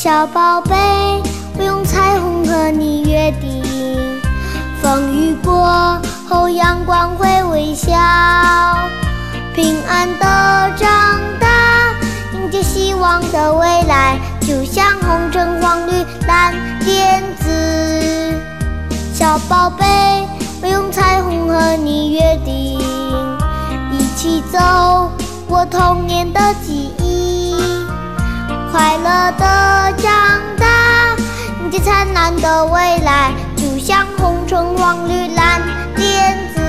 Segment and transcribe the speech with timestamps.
[0.00, 0.76] 小宝贝，
[1.58, 3.60] 我用彩虹和你约定，
[4.80, 7.90] 风雨过后阳光会微笑，
[9.56, 10.24] 平安的
[10.76, 11.92] 长大，
[12.32, 15.90] 迎接希望的未来，就像红橙黄绿
[16.28, 18.40] 蓝靛紫。
[19.12, 19.84] 小宝贝，
[20.62, 22.78] 我用彩虹和你约定，
[23.90, 25.10] 一起走
[25.48, 27.07] 过童年的记忆，
[28.78, 31.16] 快乐的长大，
[31.64, 35.60] 迎接灿烂的未来，就像红橙黄绿蓝
[35.96, 36.04] 靛
[36.54, 36.60] 紫。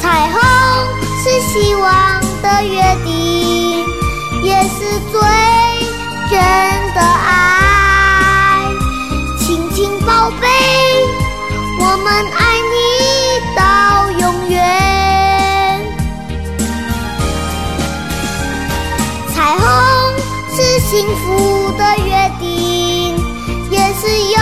[0.00, 0.40] 彩虹
[1.22, 3.84] 是希望的约定，
[4.42, 5.20] 也是最
[21.72, 23.16] 的约定，
[23.70, 24.38] 也是永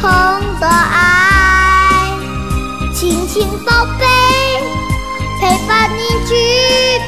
[0.00, 0.06] 恒
[0.60, 2.10] 的爱。
[2.94, 4.04] 亲亲宝贝，
[5.40, 6.34] 陪伴你直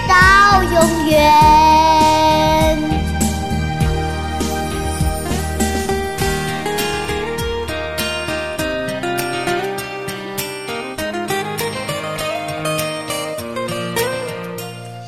[0.09, 1.11] 到永远。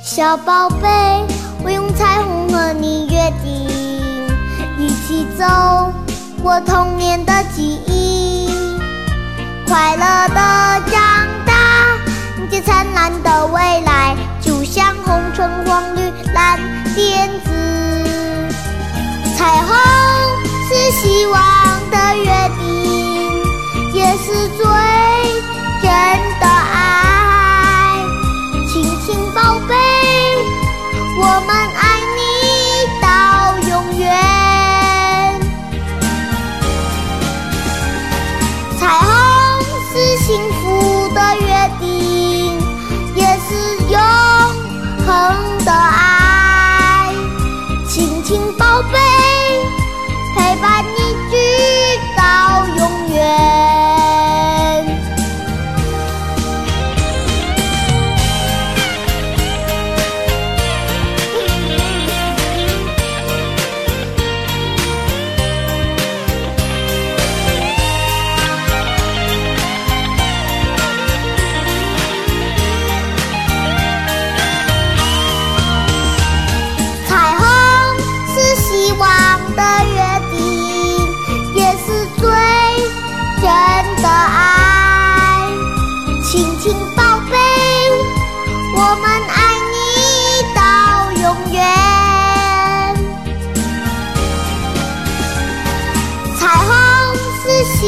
[0.03, 0.87] 小宝贝，
[6.55, 8.47] 我童年的记忆，
[9.67, 10.35] 快乐的
[10.91, 11.97] 长大，
[12.37, 16.01] 迎接灿烂的未来，就像红橙黄绿
[16.35, 16.61] 蓝
[16.95, 17.51] 靛紫。
[19.35, 19.75] 彩虹
[20.69, 21.41] 是希望
[21.91, 24.72] 的约定，也是做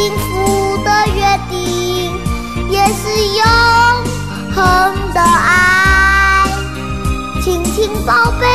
[0.04, 2.12] 幸福的约定
[2.68, 3.42] 也是永
[4.54, 6.44] 恒的爱。
[7.42, 8.46] 亲亲宝贝